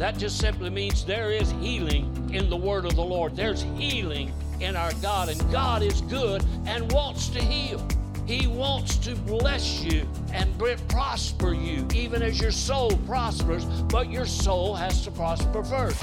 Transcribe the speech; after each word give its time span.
That 0.00 0.16
just 0.16 0.38
simply 0.38 0.70
means 0.70 1.04
there 1.04 1.30
is 1.30 1.50
healing 1.60 2.30
in 2.32 2.48
the 2.48 2.56
word 2.56 2.86
of 2.86 2.96
the 2.96 3.04
Lord. 3.04 3.36
There's 3.36 3.60
healing 3.76 4.32
in 4.58 4.74
our 4.74 4.94
God, 5.02 5.28
and 5.28 5.52
God 5.52 5.82
is 5.82 6.00
good 6.00 6.42
and 6.64 6.90
wants 6.90 7.28
to 7.28 7.38
heal. 7.38 7.86
He 8.24 8.46
wants 8.46 8.96
to 8.96 9.14
bless 9.14 9.82
you 9.82 10.08
and 10.32 10.58
prosper 10.88 11.52
you, 11.52 11.86
even 11.94 12.22
as 12.22 12.40
your 12.40 12.50
soul 12.50 12.96
prospers, 13.06 13.66
but 13.92 14.10
your 14.10 14.24
soul 14.24 14.74
has 14.74 15.04
to 15.04 15.10
prosper 15.10 15.62
first. 15.62 16.02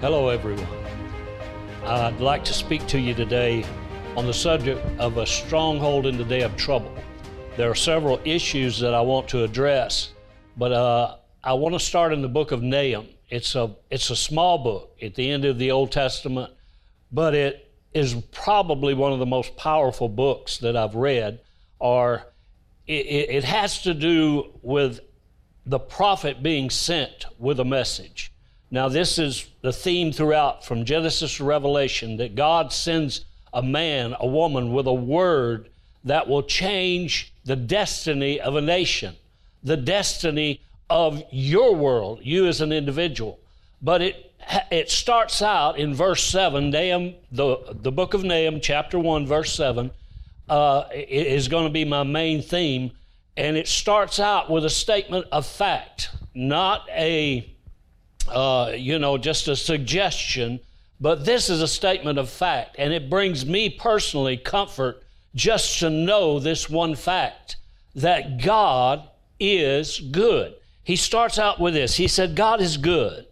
Hello, 0.00 0.28
everyone. 0.28 0.68
I'd 1.84 2.20
like 2.20 2.44
to 2.44 2.52
speak 2.52 2.86
to 2.86 3.00
you 3.00 3.12
today 3.12 3.64
on 4.16 4.24
the 4.24 4.34
subject 4.34 4.86
of 5.00 5.16
a 5.16 5.26
stronghold 5.26 6.06
in 6.06 6.16
the 6.16 6.24
day 6.24 6.42
of 6.42 6.56
trouble. 6.56 6.94
There 7.56 7.68
are 7.68 7.74
several 7.74 8.20
issues 8.24 8.78
that 8.78 8.94
I 8.94 9.00
want 9.00 9.26
to 9.30 9.42
address, 9.42 10.12
but 10.56 10.70
uh, 10.70 11.16
I 11.42 11.54
want 11.54 11.74
to 11.74 11.80
start 11.80 12.12
in 12.12 12.20
the 12.20 12.28
book 12.28 12.52
of 12.52 12.62
Nahum. 12.62 13.08
It's 13.30 13.54
a, 13.54 13.74
it's 13.90 14.10
a 14.10 14.16
small 14.16 14.58
book 14.58 14.98
at 15.00 15.14
the 15.14 15.30
end 15.30 15.46
of 15.46 15.58
the 15.58 15.70
Old 15.70 15.90
Testament, 15.90 16.52
but 17.10 17.34
it 17.34 17.72
is 17.94 18.14
probably 18.30 18.92
one 18.92 19.12
of 19.12 19.20
the 19.20 19.26
most 19.26 19.56
powerful 19.56 20.08
books 20.08 20.58
that 20.58 20.76
I've 20.76 20.94
read, 20.94 21.40
or 21.78 22.26
it, 22.86 23.06
it 23.30 23.44
has 23.44 23.80
to 23.82 23.94
do 23.94 24.52
with 24.60 25.00
the 25.64 25.78
prophet 25.78 26.42
being 26.42 26.68
sent 26.68 27.24
with 27.38 27.58
a 27.58 27.64
message. 27.64 28.32
Now, 28.70 28.90
this 28.90 29.18
is 29.18 29.48
the 29.62 29.72
theme 29.72 30.12
throughout 30.12 30.66
from 30.66 30.84
Genesis 30.84 31.38
to 31.38 31.44
Revelation 31.44 32.18
that 32.18 32.34
God 32.34 32.70
sends 32.70 33.24
a 33.52 33.62
man, 33.62 34.14
a 34.20 34.26
woman 34.26 34.74
with 34.74 34.86
a 34.86 34.92
word 34.92 35.70
that 36.04 36.28
will 36.28 36.42
change 36.42 37.32
the 37.44 37.56
destiny 37.56 38.38
of 38.38 38.56
a 38.56 38.60
nation, 38.60 39.16
the 39.62 39.76
destiny 39.78 40.60
of 40.90 41.22
your 41.30 41.74
world, 41.74 42.20
you 42.22 42.46
as 42.46 42.60
an 42.60 42.72
individual. 42.72 43.38
But 43.80 44.02
it, 44.02 44.32
it 44.70 44.90
starts 44.90 45.40
out 45.40 45.78
in 45.78 45.94
verse 45.94 46.22
7, 46.24 46.70
Nahum, 46.70 47.14
the, 47.32 47.56
the 47.70 47.92
book 47.92 48.14
of 48.14 48.24
Nahum, 48.24 48.60
chapter 48.60 48.98
1, 48.98 49.26
verse 49.26 49.54
7, 49.54 49.90
uh, 50.48 50.84
is 50.92 51.48
going 51.48 51.64
to 51.64 51.72
be 51.72 51.84
my 51.84 52.02
main 52.02 52.42
theme. 52.42 52.90
And 53.36 53.56
it 53.56 53.68
starts 53.68 54.18
out 54.18 54.50
with 54.50 54.64
a 54.64 54.70
statement 54.70 55.26
of 55.32 55.46
fact, 55.46 56.10
not 56.34 56.86
a, 56.90 57.48
uh, 58.28 58.72
you 58.74 58.98
know, 58.98 59.16
just 59.16 59.48
a 59.48 59.56
suggestion, 59.56 60.60
but 61.00 61.24
this 61.24 61.48
is 61.48 61.62
a 61.62 61.68
statement 61.68 62.18
of 62.18 62.28
fact. 62.28 62.76
And 62.78 62.92
it 62.92 63.08
brings 63.08 63.46
me 63.46 63.70
personally 63.70 64.36
comfort 64.36 65.02
just 65.34 65.78
to 65.78 65.88
know 65.88 66.40
this 66.40 66.68
one 66.68 66.96
fact 66.96 67.56
that 67.94 68.42
God 68.42 69.08
is 69.38 70.00
good. 70.00 70.54
He 70.90 70.96
starts 70.96 71.38
out 71.38 71.60
with 71.60 71.74
this 71.74 71.94
He 71.94 72.08
said, 72.08 72.34
God 72.34 72.60
is 72.60 72.76
good. 72.76 73.24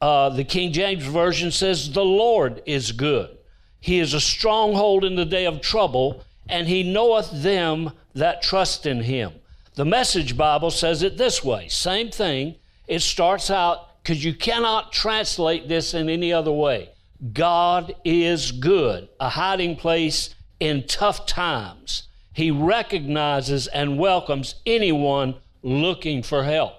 Uh, 0.00 0.30
the 0.30 0.42
King 0.42 0.72
James 0.72 1.04
Version 1.04 1.52
says, 1.52 1.92
The 1.92 2.04
Lord 2.04 2.60
is 2.66 2.90
good. 2.90 3.38
He 3.78 4.00
is 4.00 4.14
a 4.14 4.20
stronghold 4.20 5.04
in 5.04 5.14
the 5.14 5.24
day 5.24 5.46
of 5.46 5.60
trouble, 5.60 6.24
and 6.48 6.66
he 6.66 6.82
knoweth 6.82 7.30
them 7.30 7.92
that 8.16 8.42
trust 8.42 8.84
in 8.84 9.04
him. 9.04 9.34
The 9.76 9.84
Message 9.84 10.36
Bible 10.36 10.72
says 10.72 11.04
it 11.04 11.16
this 11.16 11.44
way 11.44 11.68
same 11.68 12.10
thing. 12.10 12.56
It 12.88 13.02
starts 13.02 13.48
out 13.48 14.02
because 14.02 14.24
you 14.24 14.34
cannot 14.34 14.90
translate 14.90 15.68
this 15.68 15.94
in 15.94 16.08
any 16.08 16.32
other 16.32 16.50
way. 16.50 16.88
God 17.32 17.94
is 18.04 18.50
good, 18.50 19.08
a 19.20 19.28
hiding 19.28 19.76
place 19.76 20.34
in 20.58 20.84
tough 20.88 21.26
times. 21.26 22.08
He 22.32 22.50
recognizes 22.50 23.68
and 23.68 24.00
welcomes 24.00 24.56
anyone 24.66 25.36
looking 25.62 26.24
for 26.24 26.42
help. 26.42 26.74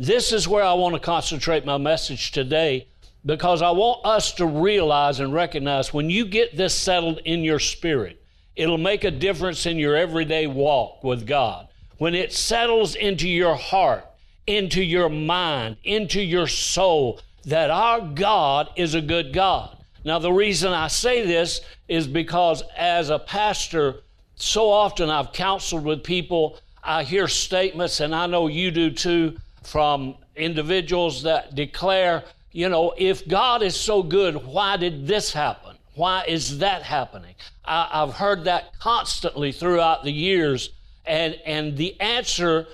This 0.00 0.32
is 0.32 0.46
where 0.46 0.62
I 0.62 0.74
want 0.74 0.94
to 0.94 1.00
concentrate 1.00 1.66
my 1.66 1.76
message 1.76 2.30
today 2.30 2.86
because 3.26 3.62
I 3.62 3.72
want 3.72 4.06
us 4.06 4.30
to 4.34 4.46
realize 4.46 5.18
and 5.18 5.34
recognize 5.34 5.92
when 5.92 6.08
you 6.08 6.24
get 6.24 6.56
this 6.56 6.72
settled 6.72 7.18
in 7.24 7.42
your 7.42 7.58
spirit, 7.58 8.22
it'll 8.54 8.78
make 8.78 9.02
a 9.02 9.10
difference 9.10 9.66
in 9.66 9.76
your 9.76 9.96
everyday 9.96 10.46
walk 10.46 11.02
with 11.02 11.26
God. 11.26 11.66
When 11.96 12.14
it 12.14 12.32
settles 12.32 12.94
into 12.94 13.28
your 13.28 13.56
heart, 13.56 14.06
into 14.46 14.84
your 14.84 15.08
mind, 15.08 15.78
into 15.82 16.22
your 16.22 16.46
soul, 16.46 17.20
that 17.46 17.68
our 17.68 18.00
God 18.00 18.70
is 18.76 18.94
a 18.94 19.00
good 19.00 19.32
God. 19.32 19.76
Now, 20.04 20.20
the 20.20 20.32
reason 20.32 20.72
I 20.72 20.86
say 20.86 21.26
this 21.26 21.60
is 21.88 22.06
because 22.06 22.62
as 22.76 23.10
a 23.10 23.18
pastor, 23.18 24.02
so 24.36 24.70
often 24.70 25.10
I've 25.10 25.32
counseled 25.32 25.84
with 25.84 26.04
people, 26.04 26.56
I 26.84 27.02
hear 27.02 27.26
statements, 27.26 27.98
and 27.98 28.14
I 28.14 28.26
know 28.26 28.46
you 28.46 28.70
do 28.70 28.92
too 28.92 29.36
from 29.68 30.16
individuals 30.34 31.22
that 31.22 31.54
declare, 31.54 32.24
you 32.52 32.68
know, 32.68 32.94
if 32.96 33.26
God 33.28 33.62
is 33.62 33.76
so 33.76 34.02
good, 34.02 34.34
why 34.46 34.76
did 34.76 35.06
this 35.06 35.32
happen? 35.32 35.76
Why 35.94 36.24
is 36.26 36.58
that 36.58 36.82
happening? 36.82 37.34
I, 37.64 38.00
have 38.00 38.14
heard 38.14 38.44
that 38.44 38.78
constantly 38.78 39.52
throughout 39.52 40.04
the 40.04 40.12
years, 40.12 40.70
and 41.04 41.34
and 41.44 41.76
the 41.76 42.00
answer 42.00 42.68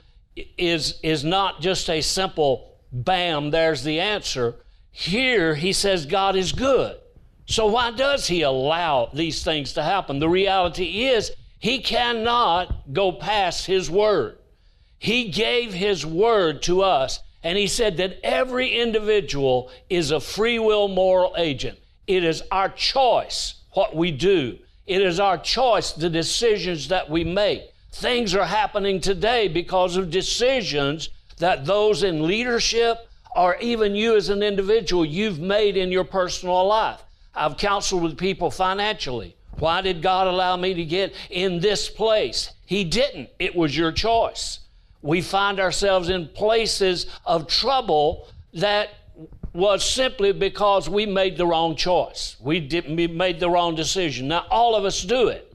is 0.59 1.01
is 1.03 1.25
not 1.25 1.61
just 1.61 1.89
a 1.89 2.01
simple 2.01 2.77
bam. 2.93 3.51
There's 3.51 3.83
the 3.83 4.01
answer. 4.01 4.57
Here 4.91 5.55
he 5.55 5.73
says 5.73 6.07
God 6.07 6.37
is 6.37 6.53
good. 6.53 6.97
So 7.47 7.67
why 7.67 7.91
does 7.91 8.27
he 8.29 8.43
allow 8.43 9.11
these 9.13 9.43
things 9.43 9.73
to 9.75 9.83
happen? 9.83 10.19
The 10.19 10.29
reality 10.29 11.05
is 11.05 11.33
he 11.59 11.81
cannot 11.81 12.93
go 12.93 13.13
past 13.13 13.67
his 13.67 13.91
word. 13.91 14.39
He 15.05 15.29
gave 15.29 15.75
His 15.75 16.07
word 16.07 16.63
to 16.63 16.81
us, 16.81 17.21
and 17.43 17.59
He 17.59 17.67
said 17.67 17.99
that 17.99 18.19
every 18.23 18.81
individual 18.81 19.71
is 19.91 20.11
a 20.11 20.19
free 20.19 20.59
will 20.59 20.89
moral 20.89 21.35
agent. 21.37 21.79
It 22.07 22.25
is 22.25 22.43
our 22.51 22.71
choice 22.71 23.57
what 23.73 23.95
we 23.95 24.11
do, 24.11 24.59
it 24.87 25.03
is 25.03 25.21
our 25.21 25.37
choice 25.37 25.93
the 25.93 26.09
decisions 26.09 26.89
that 26.89 27.11
we 27.11 27.23
make. 27.23 27.65
Things 27.93 28.35
are 28.35 28.47
happening 28.47 28.99
today 28.99 29.47
because 29.47 29.99
of 29.99 30.11
decisions 30.11 31.11
that 31.37 31.67
those 31.67 32.03
in 32.03 32.27
leadership 32.27 33.07
or 33.37 33.57
even 33.57 33.95
you 33.95 34.17
as 34.17 34.31
an 34.31 34.43
individual 34.43 35.05
you've 35.05 35.39
made 35.39 35.77
in 35.77 35.93
your 35.93 36.05
personal 36.05 36.67
life. 36.67 37.03
I've 37.35 37.59
counseled 37.59 38.03
with 38.03 38.17
people 38.17 38.51
financially. 38.51 39.37
Why 39.59 39.83
did 39.83 40.01
God 40.01 40.29
allow 40.29 40.57
me 40.57 40.73
to 40.73 40.85
get 40.87 41.15
in 41.29 41.61
this 41.61 41.91
place? 41.91 42.53
He 42.65 42.85
didn't. 42.85 43.29
It 43.39 43.55
was 43.55 43.77
your 43.77 43.93
choice 43.93 44.61
we 45.05 45.21
find 45.21 45.61
ourselves 45.61 46.09
in 46.09 46.27
places 46.29 47.05
of 47.27 47.47
trouble 47.47 48.27
that 48.55 48.89
was 49.53 49.85
simply 49.85 50.33
because 50.33 50.89
we 50.89 51.05
made 51.05 51.37
the 51.37 51.47
wrong 51.47 51.77
choice. 51.77 52.37
We, 52.41 52.59
did, 52.59 52.89
we 52.89 53.07
made 53.07 53.39
the 53.39 53.51
wrong 53.51 53.75
decision. 53.75 54.29
Now, 54.29 54.47
all 54.51 54.75
of 54.75 54.87
us 54.87 55.03
do 55.03 55.29
it. 55.29 55.53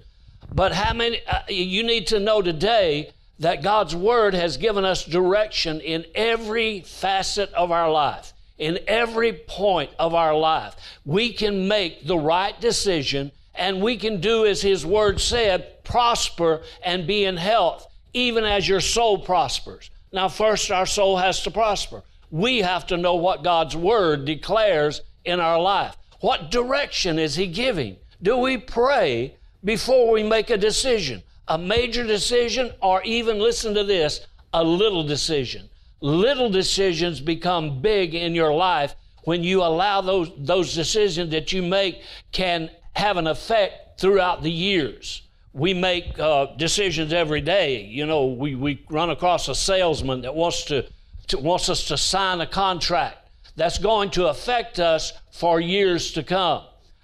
But 0.54 0.72
how 0.72 0.94
many, 0.94 1.20
uh, 1.28 1.40
you 1.50 1.82
need 1.82 2.06
to 2.08 2.20
know 2.20 2.44
today 2.44 3.12
that 3.40 3.64
God's 3.64 3.96
Word 3.96 4.36
has 4.36 4.58
given 4.58 4.86
us 4.86 5.04
direction 5.04 5.82
in 5.82 6.06
every 6.14 6.82
facet 6.82 7.52
of 7.54 7.72
our 7.72 7.90
life, 7.90 8.34
in 8.60 8.78
every 8.88 9.34
point 9.34 9.90
of 9.98 10.14
our 10.14 10.36
life. 10.38 10.76
We 11.06 11.34
can 11.34 11.68
make 11.68 12.06
the 12.06 12.20
right 12.20 12.60
decision 12.62 13.32
and 13.56 13.82
we 13.82 13.98
can 13.98 14.22
do 14.22 14.46
as 14.46 14.62
His 14.62 14.86
Word 14.86 15.20
said, 15.20 15.84
prosper 15.84 16.62
and 16.84 17.08
be 17.08 17.26
in 17.26 17.38
health 17.38 17.88
even 18.14 18.44
as 18.44 18.68
your 18.68 18.82
soul 18.82 19.20
prospers. 19.20 19.90
Now, 20.12 20.28
first, 20.28 20.72
our 20.72 20.86
soul 20.86 21.18
has 21.18 21.44
to 21.44 21.52
prosper. 21.52 22.04
We 22.32 22.60
have 22.60 22.88
to 22.88 22.98
know 22.98 23.16
what 23.16 23.44
God's 23.44 23.76
Word 23.76 24.26
declares 24.26 25.02
in 25.26 25.40
our 25.40 25.60
life. 25.60 25.96
What 26.22 26.52
direction 26.52 27.20
is 27.20 27.36
He 27.36 27.48
giving? 27.48 27.98
Do 28.22 28.38
we 28.38 28.58
pray 28.58 29.36
before 29.64 30.12
we 30.12 30.24
make 30.24 30.50
a 30.50 30.58
decision? 30.58 31.24
A 31.48 31.58
major 31.58 32.04
decision, 32.04 32.72
or 32.82 33.02
even, 33.04 33.40
listen 33.40 33.74
to 33.74 33.84
this, 33.84 34.26
a 34.54 34.64
little 34.64 35.04
decision. 35.04 35.70
Little 36.02 36.50
decisions 36.50 37.20
become 37.20 37.82
big 37.82 38.16
in 38.16 38.36
your 38.36 38.54
life 38.54 38.96
when 39.24 39.44
you 39.44 39.62
allow 39.62 40.02
those, 40.02 40.32
those 40.38 40.74
decisions 40.74 41.32
that 41.32 41.52
you 41.52 41.62
make 41.62 42.02
can 42.32 42.70
have 42.94 43.18
an 43.18 43.28
effect 43.28 44.00
throughout 44.00 44.44
the 44.44 44.52
years 44.52 45.24
we 45.54 45.74
make 45.74 46.18
uh, 46.20 46.48
decisions 46.58 47.12
every 47.14 47.42
day. 47.42 47.82
You 47.84 48.06
know, 48.06 48.28
we, 48.28 48.56
we 48.56 48.84
run 48.90 49.10
across 49.10 49.48
a 49.48 49.56
salesman 49.56 50.22
that 50.22 50.36
wants 50.36 50.64
to, 50.66 50.86
to, 51.28 51.40
wants 51.40 51.70
us 51.70 51.88
to 51.88 51.98
sign 51.98 52.42
a 52.42 52.48
contract 52.48 53.30
that's 53.56 53.78
going 53.78 54.12
to 54.12 54.28
affect 54.28 54.80
us 54.80 55.14
for 55.32 55.60
years 55.60 56.12
to 56.14 56.24
come. 56.24 56.64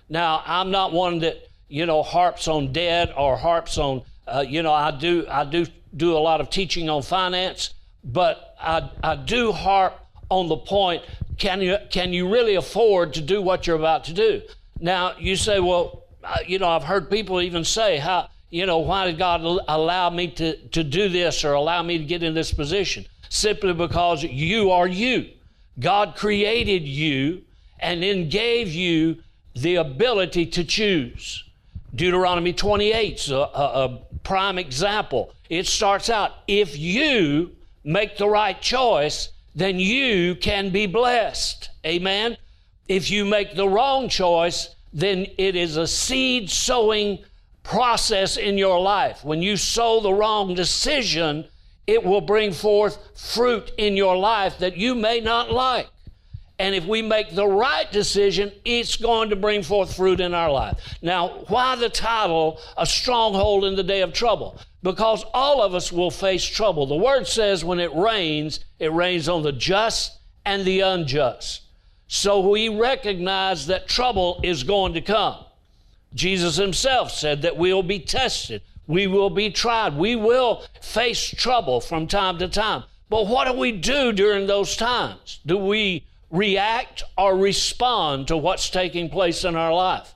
Now, 0.09 0.43
I'm 0.45 0.71
not 0.71 0.93
one 0.93 1.19
that 1.19 1.47
you 1.67 1.85
know 1.85 2.03
harps 2.03 2.47
on 2.47 2.71
debt 2.71 3.11
or 3.17 3.35
harps 3.35 3.77
on. 3.77 4.03
Uh, 4.27 4.45
you 4.47 4.63
know, 4.63 4.73
I 4.73 4.91
do 4.91 5.25
I 5.29 5.43
do 5.43 5.65
do 5.95 6.15
a 6.15 6.19
lot 6.19 6.41
of 6.41 6.49
teaching 6.49 6.89
on 6.89 7.01
finance, 7.01 7.73
but 8.03 8.55
I 8.61 8.89
I 9.03 9.15
do 9.15 9.51
harp 9.51 9.99
on 10.29 10.47
the 10.47 10.57
point: 10.57 11.03
can 11.37 11.61
you 11.61 11.77
can 11.89 12.13
you 12.13 12.31
really 12.31 12.55
afford 12.55 13.13
to 13.15 13.21
do 13.21 13.41
what 13.41 13.65
you're 13.65 13.75
about 13.75 14.03
to 14.05 14.13
do? 14.13 14.41
Now, 14.79 15.15
you 15.17 15.35
say, 15.35 15.59
well, 15.59 16.03
uh, 16.23 16.37
you 16.45 16.59
know, 16.59 16.67
I've 16.67 16.83
heard 16.83 17.09
people 17.09 17.41
even 17.41 17.63
say, 17.63 17.97
how 17.97 18.29
you 18.49 18.65
know, 18.65 18.79
why 18.79 19.05
did 19.05 19.17
God 19.17 19.41
allow 19.67 20.09
me 20.09 20.27
to, 20.31 20.55
to 20.69 20.83
do 20.83 21.09
this 21.09 21.43
or 21.43 21.53
allow 21.53 21.83
me 21.83 21.97
to 21.97 22.03
get 22.03 22.23
in 22.23 22.33
this 22.33 22.53
position? 22.53 23.05
simply 23.35 23.73
because 23.73 24.23
you 24.23 24.71
are 24.71 24.87
you. 24.87 25.29
God 25.79 26.15
created 26.15 26.83
you 26.83 27.43
and 27.79 28.01
then 28.01 28.29
gave 28.29 28.69
you 28.69 29.17
the 29.55 29.75
ability 29.75 30.45
to 30.47 30.63
choose. 30.63 31.43
Deuteronomy 31.93 32.53
28 32.53 33.19
is 33.19 33.31
a, 33.31 33.35
a, 33.35 33.85
a 33.85 34.01
prime 34.23 34.57
example. 34.57 35.33
It 35.49 35.67
starts 35.67 36.09
out 36.09 36.31
if 36.47 36.77
you 36.77 37.51
make 37.83 38.17
the 38.17 38.27
right 38.27 38.59
choice, 38.61 39.29
then 39.53 39.79
you 39.79 40.35
can 40.35 40.69
be 40.69 40.87
blessed. 40.87 41.69
Amen. 41.85 42.37
If 42.87 43.11
you 43.11 43.25
make 43.25 43.55
the 43.55 43.67
wrong 43.67 44.09
choice, 44.09 44.75
then 44.93 45.27
it 45.37 45.55
is 45.55 45.77
a 45.77 45.87
seed 45.87 46.49
sowing 46.49 47.19
process 47.65 48.37
in 48.37 48.57
your 48.57 48.79
life. 48.79 49.25
When 49.25 49.41
you 49.41 49.57
sow 49.57 49.99
the 49.99 50.13
wrong 50.13 50.53
decision, 50.53 51.45
it 51.87 52.03
will 52.03 52.21
bring 52.21 52.53
forth 52.53 52.97
fruit 53.19 53.71
in 53.77 53.97
your 53.97 54.15
life 54.15 54.59
that 54.59 54.77
you 54.77 54.95
may 54.95 55.19
not 55.19 55.51
like. 55.51 55.89
And 56.57 56.73
if 56.73 56.85
we 56.85 57.01
make 57.01 57.35
the 57.35 57.47
right 57.47 57.91
decision, 57.91 58.51
it's 58.63 58.95
going 58.95 59.29
to 59.29 59.35
bring 59.35 59.61
forth 59.61 59.95
fruit 59.95 60.21
in 60.21 60.33
our 60.33 60.49
life. 60.49 60.79
Now, 61.01 61.43
why 61.47 61.75
the 61.75 61.89
title, 61.89 62.61
A 62.77 62.85
Stronghold 62.85 63.65
in 63.65 63.75
the 63.75 63.83
Day 63.83 64.01
of 64.01 64.13
Trouble? 64.13 64.61
Because 64.81 65.25
all 65.33 65.61
of 65.61 65.75
us 65.75 65.91
will 65.91 66.11
face 66.11 66.45
trouble. 66.45 66.85
The 66.85 66.95
word 66.95 67.27
says 67.27 67.65
when 67.65 67.79
it 67.79 67.93
rains, 67.93 68.61
it 68.79 68.93
rains 68.93 69.27
on 69.27 69.43
the 69.43 69.51
just 69.51 70.17
and 70.45 70.63
the 70.63 70.79
unjust. 70.79 71.63
So 72.07 72.47
we 72.47 72.69
recognize 72.69 73.67
that 73.67 73.87
trouble 73.87 74.39
is 74.43 74.63
going 74.63 74.93
to 74.93 75.01
come. 75.01 75.44
Jesus 76.15 76.55
himself 76.55 77.11
said 77.11 77.43
that 77.43 77.57
we'll 77.57 77.83
be 77.83 77.99
tested, 77.99 78.61
we 78.87 79.05
will 79.05 79.29
be 79.29 79.49
tried, 79.51 79.95
we 79.95 80.15
will 80.15 80.63
face 80.81 81.29
trouble 81.29 81.81
from 81.81 82.07
time 82.07 82.39
to 82.39 82.47
time. 82.47 82.83
But 83.09 83.27
what 83.27 83.47
do 83.47 83.53
we 83.53 83.71
do 83.71 84.11
during 84.11 84.47
those 84.47 84.75
times? 84.75 85.39
Do 85.45 85.57
we 85.57 86.05
react 86.31 87.03
or 87.17 87.37
respond 87.37 88.27
to 88.29 88.37
what's 88.37 88.69
taking 88.69 89.09
place 89.09 89.43
in 89.43 89.55
our 89.55 89.73
life? 89.73 90.13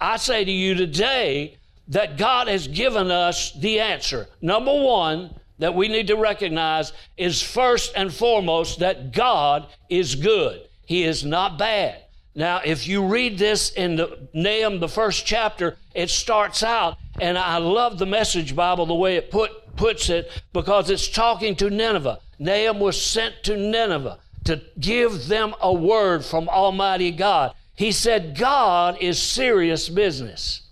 I 0.00 0.16
say 0.16 0.44
to 0.44 0.50
you 0.50 0.74
today 0.74 1.58
that 1.88 2.16
God 2.16 2.48
has 2.48 2.66
given 2.66 3.10
us 3.10 3.52
the 3.52 3.80
answer. 3.80 4.28
Number 4.40 4.72
one, 4.72 5.34
that 5.58 5.74
we 5.74 5.86
need 5.86 6.08
to 6.08 6.16
recognize 6.16 6.92
is 7.16 7.40
first 7.40 7.92
and 7.94 8.12
foremost 8.12 8.80
that 8.80 9.12
God 9.12 9.66
is 9.88 10.16
good. 10.16 10.62
He 10.86 11.04
is 11.04 11.24
not 11.24 11.56
bad. 11.56 12.01
Now, 12.34 12.62
if 12.64 12.86
you 12.88 13.04
read 13.04 13.36
this 13.38 13.70
in 13.70 13.96
the 13.96 14.28
Nahum, 14.32 14.80
the 14.80 14.88
first 14.88 15.26
chapter, 15.26 15.76
it 15.94 16.08
starts 16.08 16.62
out, 16.62 16.96
and 17.20 17.36
I 17.36 17.58
love 17.58 17.98
the 17.98 18.06
Message 18.06 18.56
Bible 18.56 18.86
the 18.86 18.94
way 18.94 19.16
it 19.16 19.30
put, 19.30 19.76
puts 19.76 20.08
it 20.08 20.30
because 20.52 20.88
it's 20.88 21.08
talking 21.08 21.56
to 21.56 21.68
Nineveh. 21.68 22.20
Nahum 22.38 22.80
was 22.80 23.00
sent 23.00 23.42
to 23.44 23.56
Nineveh 23.56 24.18
to 24.44 24.62
give 24.80 25.28
them 25.28 25.54
a 25.60 25.72
word 25.72 26.24
from 26.24 26.48
Almighty 26.48 27.10
God. 27.10 27.54
He 27.74 27.92
said, 27.92 28.36
God 28.36 28.96
is 29.00 29.20
serious 29.20 29.88
business. 29.88 30.62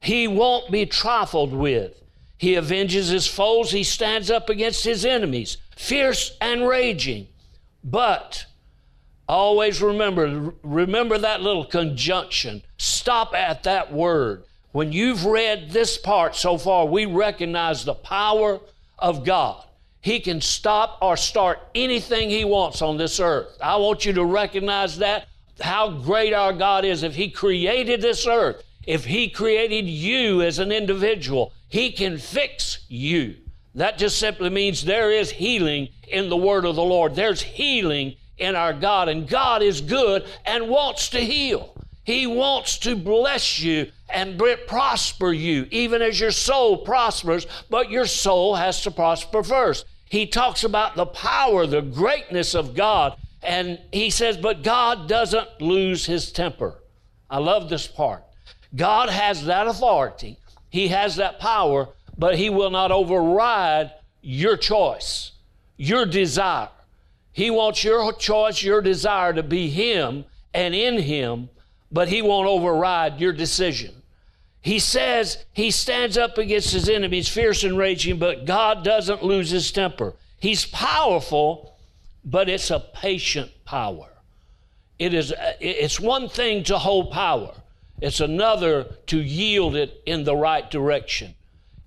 He 0.00 0.26
won't 0.26 0.70
be 0.70 0.86
trifled 0.86 1.52
with. 1.52 2.00
He 2.38 2.56
avenges 2.56 3.08
his 3.08 3.26
foes, 3.26 3.70
he 3.70 3.84
stands 3.84 4.30
up 4.30 4.50
against 4.50 4.84
his 4.84 5.04
enemies, 5.04 5.56
fierce 5.76 6.36
and 6.40 6.66
raging. 6.66 7.28
But 7.82 8.46
always 9.28 9.80
remember, 9.82 10.52
remember 10.62 11.18
that 11.18 11.42
little 11.42 11.64
conjunction. 11.64 12.62
Stop 12.76 13.34
at 13.34 13.62
that 13.64 13.92
word. 13.92 14.44
When 14.72 14.92
you've 14.92 15.24
read 15.24 15.70
this 15.70 15.96
part 15.98 16.34
so 16.34 16.58
far, 16.58 16.86
we 16.86 17.06
recognize 17.06 17.84
the 17.84 17.94
power 17.94 18.60
of 18.98 19.24
God. 19.24 19.64
He 20.00 20.20
can 20.20 20.40
stop 20.40 20.98
or 21.00 21.16
start 21.16 21.60
anything 21.74 22.28
He 22.28 22.44
wants 22.44 22.82
on 22.82 22.96
this 22.96 23.20
earth. 23.20 23.56
I 23.60 23.76
want 23.76 24.04
you 24.04 24.12
to 24.14 24.24
recognize 24.24 24.98
that, 24.98 25.28
how 25.60 25.90
great 25.90 26.32
our 26.34 26.52
God 26.52 26.84
is. 26.84 27.02
If 27.02 27.14
He 27.14 27.30
created 27.30 28.02
this 28.02 28.26
earth, 28.26 28.62
if 28.86 29.04
He 29.04 29.30
created 29.30 29.86
you 29.86 30.42
as 30.42 30.58
an 30.58 30.72
individual, 30.72 31.52
He 31.68 31.92
can 31.92 32.18
fix 32.18 32.84
you. 32.88 33.36
That 33.76 33.96
just 33.96 34.18
simply 34.18 34.50
means 34.50 34.84
there 34.84 35.10
is 35.10 35.30
healing 35.30 35.88
in 36.06 36.28
the 36.28 36.36
word 36.36 36.64
of 36.64 36.76
the 36.76 36.82
Lord. 36.82 37.14
There's 37.14 37.42
healing 37.42 38.16
in 38.38 38.56
our 38.56 38.72
God, 38.72 39.08
and 39.08 39.28
God 39.28 39.62
is 39.62 39.80
good 39.80 40.24
and 40.44 40.68
wants 40.68 41.08
to 41.10 41.20
heal. 41.20 41.74
He 42.04 42.26
wants 42.26 42.78
to 42.80 42.96
bless 42.96 43.60
you 43.60 43.90
and 44.10 44.40
prosper 44.66 45.32
you, 45.32 45.66
even 45.70 46.02
as 46.02 46.20
your 46.20 46.30
soul 46.30 46.78
prospers, 46.78 47.46
but 47.70 47.90
your 47.90 48.06
soul 48.06 48.56
has 48.56 48.82
to 48.82 48.90
prosper 48.90 49.42
first 49.42 49.86
he 50.14 50.26
talks 50.26 50.62
about 50.62 50.94
the 50.94 51.06
power, 51.06 51.66
the 51.66 51.82
greatness 51.82 52.54
of 52.54 52.74
God. 52.74 53.16
And 53.42 53.80
he 53.92 54.10
says, 54.10 54.36
but 54.36 54.62
God 54.62 55.08
doesn't 55.08 55.60
lose 55.60 56.06
his 56.06 56.30
temper. 56.30 56.80
I 57.28 57.38
love 57.38 57.68
this 57.68 57.88
part. 57.88 58.22
God 58.76 59.08
has 59.08 59.44
that 59.46 59.66
authority, 59.66 60.38
he 60.70 60.88
has 60.88 61.16
that 61.16 61.40
power, 61.40 61.88
but 62.16 62.36
he 62.36 62.48
will 62.48 62.70
not 62.70 62.92
override 62.92 63.90
your 64.22 64.56
choice, 64.56 65.32
your 65.76 66.06
desire. 66.06 66.68
He 67.34 67.50
wants 67.50 67.82
your 67.82 68.12
choice, 68.12 68.62
your 68.62 68.80
desire 68.80 69.32
to 69.32 69.42
be 69.42 69.68
him 69.68 70.24
and 70.54 70.72
in 70.72 70.98
him, 70.98 71.50
but 71.90 72.06
he 72.06 72.22
won't 72.22 72.46
override 72.46 73.20
your 73.20 73.32
decision. 73.32 74.02
He 74.62 74.78
says 74.78 75.44
he 75.52 75.72
stands 75.72 76.16
up 76.16 76.38
against 76.38 76.72
his 76.72 76.88
enemies, 76.88 77.28
fierce 77.28 77.64
and 77.64 77.76
raging, 77.76 78.20
but 78.20 78.44
God 78.46 78.84
doesn't 78.84 79.24
lose 79.24 79.50
his 79.50 79.72
temper. 79.72 80.14
He's 80.38 80.64
powerful, 80.64 81.74
but 82.24 82.48
it's 82.48 82.70
a 82.70 82.78
patient 82.78 83.50
power. 83.64 84.06
It 85.00 85.12
is, 85.12 85.34
it's 85.60 85.98
one 85.98 86.28
thing 86.28 86.62
to 86.64 86.78
hold 86.78 87.10
power, 87.10 87.52
it's 88.00 88.20
another 88.20 88.84
to 89.06 89.20
yield 89.20 89.74
it 89.74 90.02
in 90.06 90.22
the 90.22 90.36
right 90.36 90.70
direction. 90.70 91.34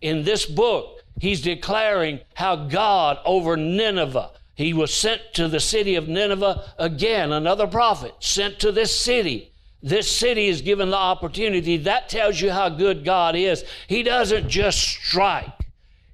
In 0.02 0.26
this 0.26 0.46
book, 0.46 1.04
he's 1.22 1.40
declaring 1.42 2.20
how 2.34 2.68
God 2.68 3.20
over 3.24 3.56
Nineveh, 3.56 4.32
he 4.58 4.74
was 4.74 4.94
sent 4.94 5.22
to 5.36 5.48
the 5.48 5.62
city 5.62 5.96
of 5.96 6.10
Nineveh 6.10 6.74
again, 6.78 7.32
another 7.32 7.68
prophet 7.68 8.16
sent 8.20 8.60
to 8.60 8.74
this 8.74 9.00
city 9.00 9.54
this 9.82 10.10
city 10.10 10.48
is 10.48 10.62
given 10.62 10.90
the 10.90 10.98
opportunity. 10.98 11.78
That 11.78 12.10
tells 12.10 12.42
you 12.42 12.52
how 12.52 12.70
good 12.70 13.06
God 13.06 13.36
is. 13.36 13.64
He 13.88 14.04
doesn't 14.04 14.50
just 14.50 14.80
strike. 14.80 15.52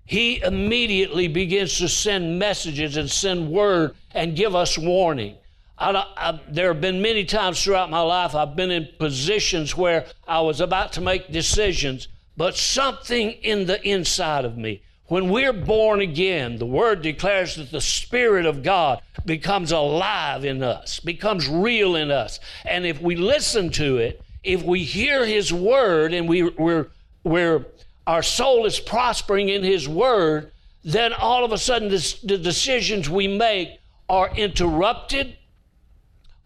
He 0.06 0.42
immediately 0.42 1.30
begins 1.30 1.78
to 1.78 1.88
send 1.88 2.38
messages 2.38 2.98
and 2.98 3.10
send 3.10 3.50
word 3.50 3.96
and 4.12 4.36
give 4.36 4.54
us 4.54 4.78
warning. 4.78 5.38
I, 5.78 5.92
I, 5.92 6.40
there 6.50 6.74
have 6.74 6.82
been 6.82 7.02
many 7.02 7.24
times 7.24 7.64
throughout 7.64 7.90
my 7.90 8.02
life 8.02 8.36
I've 8.36 8.56
been 8.56 8.70
in 8.70 8.90
positions 9.00 9.76
where 9.76 10.06
I 10.28 10.42
was 10.42 10.62
about 10.62 10.94
to 10.94 11.02
make 11.02 11.32
decisions, 11.32 12.10
but 12.36 12.56
something 12.56 13.32
in 13.32 13.66
the 13.66 13.82
inside 13.88 14.46
of 14.46 14.58
me, 14.58 14.84
when 15.08 15.30
we're 15.30 15.54
born 15.54 16.00
again, 16.00 16.58
the 16.58 16.66
Word 16.66 17.02
declares 17.02 17.56
that 17.56 17.72
the 17.72 17.82
Spirit 17.82 18.46
of 18.46 18.64
God 18.64 19.02
becomes 19.26 19.72
alive 19.72 20.46
in 20.46 20.64
us, 20.64 21.00
becomes 21.00 21.48
real 21.48 21.96
in 21.96 22.10
us. 22.10 22.40
And 22.66 22.86
if 22.86 23.02
we 23.02 23.16
listen 23.16 23.70
to 23.72 23.98
it, 23.98 24.22
if 24.44 24.64
we 24.64 24.84
hear 24.84 25.26
His 25.26 25.52
Word 25.52 26.14
and 26.14 26.28
we, 26.28 26.44
we're, 26.44 26.88
we're, 27.24 27.66
our 28.08 28.24
soul 28.24 28.66
is 28.66 28.80
prospering 28.80 29.50
in 29.50 29.64
His 29.64 29.88
Word, 29.90 30.52
then 30.84 31.14
all 31.14 31.44
of 31.44 31.52
a 31.52 31.58
sudden 31.58 31.90
this, 31.90 32.20
the 32.22 32.38
decisions 32.38 33.10
we 33.10 33.28
make 33.28 33.80
are 34.10 34.34
interrupted 34.36 35.36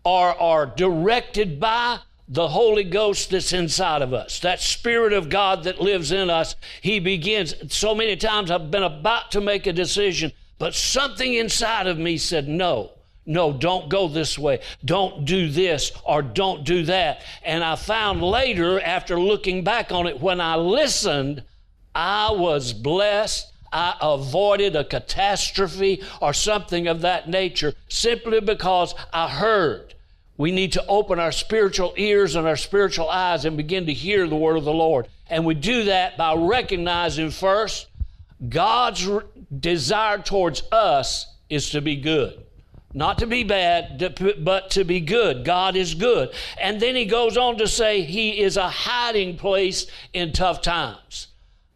or 0.03 0.29
are 0.41 0.65
directed 0.65 1.59
by 1.59 1.99
the 2.27 2.49
Holy 2.49 2.83
Ghost 2.83 3.29
that's 3.29 3.53
inside 3.53 4.01
of 4.01 4.13
us, 4.13 4.39
that 4.41 4.59
Spirit 4.59 5.13
of 5.13 5.29
God 5.29 5.63
that 5.63 5.81
lives 5.81 6.11
in 6.11 6.29
us, 6.29 6.55
He 6.81 6.99
begins. 6.99 7.55
So 7.73 7.95
many 7.95 8.15
times 8.17 8.51
I've 8.51 8.69
been 8.69 8.83
about 8.83 9.31
to 9.31 9.41
make 9.41 9.65
a 9.65 9.73
decision, 9.73 10.33
but 10.59 10.75
something 10.75 11.33
inside 11.33 11.87
of 11.87 11.97
me 11.97 12.17
said, 12.17 12.47
No, 12.47 12.91
no, 13.25 13.53
don't 13.53 13.89
go 13.89 14.07
this 14.07 14.37
way. 14.37 14.59
Don't 14.83 15.25
do 15.25 15.49
this 15.49 15.91
or 16.05 16.21
don't 16.21 16.63
do 16.63 16.83
that. 16.85 17.21
And 17.43 17.63
I 17.63 17.75
found 17.75 18.21
later, 18.21 18.79
after 18.79 19.19
looking 19.19 19.63
back 19.63 19.91
on 19.91 20.07
it, 20.07 20.21
when 20.21 20.41
I 20.41 20.55
listened, 20.55 21.43
I 21.93 22.31
was 22.31 22.73
blessed. 22.73 23.51
I 23.71 23.95
avoided 24.01 24.77
a 24.77 24.85
catastrophe 24.85 26.01
or 26.21 26.33
something 26.33 26.87
of 26.87 27.01
that 27.01 27.27
nature 27.27 27.73
simply 27.89 28.39
because 28.39 28.95
I 29.11 29.27
heard. 29.27 29.93
We 30.37 30.51
need 30.51 30.73
to 30.73 30.85
open 30.87 31.19
our 31.19 31.31
spiritual 31.31 31.93
ears 31.97 32.35
and 32.35 32.47
our 32.47 32.57
spiritual 32.57 33.09
eyes 33.09 33.45
and 33.45 33.57
begin 33.57 33.87
to 33.87 33.93
hear 33.93 34.27
the 34.27 34.35
word 34.35 34.57
of 34.57 34.65
the 34.65 34.73
Lord. 34.73 35.07
And 35.29 35.45
we 35.45 35.55
do 35.55 35.85
that 35.85 36.15
by 36.17 36.35
recognizing 36.35 37.31
first 37.31 37.87
God's 38.47 39.09
desire 39.59 40.19
towards 40.19 40.63
us 40.71 41.25
is 41.49 41.71
to 41.71 41.81
be 41.81 41.95
good. 41.95 42.43
Not 42.93 43.17
to 43.19 43.27
be 43.27 43.43
bad, 43.43 44.15
but 44.43 44.71
to 44.71 44.83
be 44.83 45.01
good. 45.01 45.43
God 45.43 45.75
is 45.75 45.93
good. 45.93 46.33
And 46.59 46.79
then 46.79 46.95
he 46.95 47.05
goes 47.05 47.35
on 47.35 47.57
to 47.57 47.67
say 47.67 48.01
he 48.01 48.39
is 48.41 48.57
a 48.57 48.69
hiding 48.69 49.37
place 49.37 49.87
in 50.13 50.33
tough 50.33 50.61
times. 50.61 51.27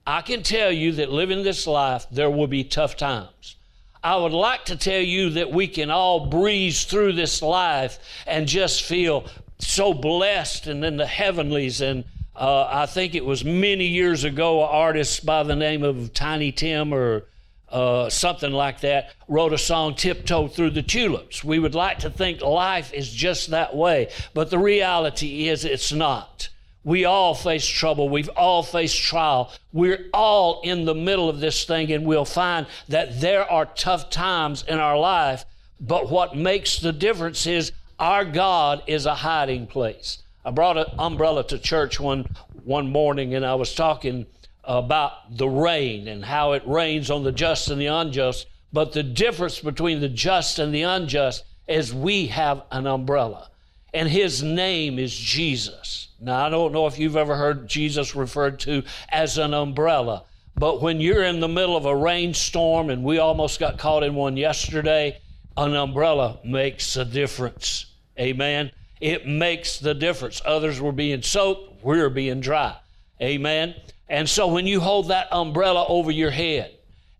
I 0.06 0.22
can 0.22 0.42
tell 0.42 0.72
you 0.72 0.94
that 0.94 1.12
living 1.12 1.44
this 1.44 1.68
life, 1.68 2.08
there 2.12 2.30
will 2.30 2.48
be 2.48 2.64
tough 2.64 2.96
times. 2.96 3.56
I 4.04 4.16
would 4.16 4.32
like 4.32 4.66
to 4.66 4.76
tell 4.76 5.02
you 5.02 5.32
that 5.32 5.52
we 5.52 5.68
can 5.68 5.92
all 5.92 6.26
breeze 6.26 6.86
through 6.86 7.14
this 7.14 7.42
life 7.42 8.00
and 8.26 8.48
just 8.48 8.82
feel 8.82 9.26
so 9.60 9.94
blessed 9.94 10.66
and 10.66 10.84
in 10.84 10.98
the 10.98 11.06
heavenlies. 11.06 11.82
And 11.82 12.06
uh, 12.36 12.68
I 12.68 12.88
think 12.88 13.14
it 13.14 13.24
was 13.24 13.46
many 13.46 13.86
years 13.86 14.24
ago, 14.24 14.64
an 14.64 14.70
artist 14.72 15.24
by 15.24 15.44
the 15.44 15.56
name 15.56 15.84
of 15.84 16.14
Tiny 16.14 16.52
Tim 16.52 16.94
or 16.94 17.26
uh, 17.70 18.10
something 18.10 18.52
like 18.52 18.82
that 18.82 19.14
wrote 19.28 19.54
a 19.54 19.58
song, 19.58 19.96
Tiptoe 19.96 20.48
Through 20.48 20.72
the 20.72 20.82
Tulips. 20.82 21.44
We 21.44 21.60
would 21.60 21.76
like 21.76 22.00
to 22.00 22.10
think 22.10 22.42
life 22.42 22.92
is 22.94 23.12
just 23.12 23.52
that 23.52 23.76
way, 23.76 24.10
but 24.34 24.50
the 24.50 24.60
reality 24.60 25.48
is 25.48 25.64
it's 25.64 25.92
not. 25.92 26.50
We 26.84 27.06
all 27.06 27.36
face 27.36 27.66
trouble. 27.66 28.10
We've 28.10 28.30
all 28.30 28.64
faced 28.64 29.02
trial. 29.02 29.52
We're 29.72 30.10
all 30.14 30.62
in 30.64 30.86
the 30.86 30.96
middle 30.96 31.30
of 31.30 31.40
this 31.40 31.64
thing, 31.66 31.92
and 31.92 32.06
we'll 32.06 32.26
find 32.26 32.66
that 32.88 33.22
there 33.22 33.50
are 33.50 33.66
tough 33.66 34.10
times 34.10 34.64
in 34.68 34.80
our 34.80 34.98
life. 34.98 35.46
But 35.80 36.10
what 36.10 36.36
makes 36.36 36.80
the 36.80 36.92
difference 36.92 37.46
is 37.46 37.72
our 38.00 38.26
God 38.26 38.82
is 38.88 39.06
a 39.06 39.14
hiding 39.14 39.68
place. 39.68 40.24
I 40.44 40.50
brought 40.50 40.78
an 40.78 40.88
umbrella 40.98 41.44
to 41.48 41.60
church 41.60 42.00
one, 42.00 42.26
one 42.64 42.90
morning, 42.92 43.36
and 43.36 43.46
I 43.46 43.54
was 43.54 43.76
talking 43.76 44.26
about 44.64 45.38
the 45.38 45.48
rain 45.48 46.08
and 46.08 46.26
how 46.26 46.54
it 46.54 46.64
rains 46.68 47.12
on 47.12 47.24
the 47.24 47.32
just 47.32 47.70
and 47.70 47.80
the 47.80 47.88
unjust. 47.88 48.48
But 48.74 48.94
the 48.94 49.04
difference 49.04 49.60
between 49.60 50.00
the 50.00 50.10
just 50.10 50.58
and 50.58 50.74
the 50.74 50.82
unjust 50.82 51.44
is 51.68 51.94
we 51.94 52.28
have 52.28 52.64
an 52.72 52.88
umbrella, 52.88 53.51
and 53.94 54.10
His 54.10 54.44
name 54.44 55.00
is 55.00 55.16
Jesus. 55.16 56.10
Now, 56.20 56.46
I 56.46 56.50
don't 56.50 56.72
know 56.72 56.88
if 56.88 57.00
you've 57.00 57.18
ever 57.18 57.36
heard 57.36 57.68
Jesus 57.68 58.16
referred 58.16 58.60
to 58.62 58.84
as 59.10 59.38
an 59.38 59.54
umbrella, 59.54 60.24
but 60.56 60.82
when 60.82 61.02
you're 61.02 61.24
in 61.24 61.40
the 61.40 61.48
middle 61.48 61.76
of 61.76 61.86
a 61.86 61.96
rainstorm, 61.96 62.90
and 62.90 63.04
we 63.04 63.18
almost 63.18 63.60
got 63.60 63.80
caught 63.80 64.04
in 64.04 64.14
one 64.14 64.38
yesterday, 64.38 65.20
an 65.58 65.74
umbrella 65.76 66.40
makes 66.44 66.96
a 66.96 67.06
difference. 67.06 67.88
Amen. 68.20 68.72
It 69.00 69.28
makes 69.28 69.80
the 69.80 69.96
difference. 69.96 70.42
Others 70.46 70.80
were 70.80 70.92
being 70.92 71.24
soaked, 71.24 71.84
we're 71.84 72.10
being 72.10 72.40
dry. 72.40 72.76
Amen. 73.20 73.76
And 74.08 74.30
so 74.30 74.48
when 74.48 74.68
you 74.68 74.80
hold 74.80 75.08
that 75.08 75.28
umbrella 75.32 75.86
over 75.88 76.12
your 76.12 76.32
head, 76.32 76.72